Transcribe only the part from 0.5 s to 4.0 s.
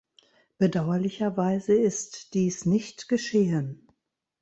Bedauerlicherweise ist dies nicht geschehen.